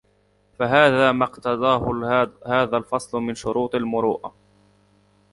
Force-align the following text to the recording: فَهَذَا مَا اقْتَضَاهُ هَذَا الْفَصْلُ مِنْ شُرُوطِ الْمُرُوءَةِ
فَهَذَا 0.59 1.11
مَا 1.11 1.25
اقْتَضَاهُ 1.25 2.07
هَذَا 2.45 2.77
الْفَصْلُ 2.77 3.17
مِنْ 3.21 3.35
شُرُوطِ 3.35 3.75
الْمُرُوءَةِ 3.75 4.33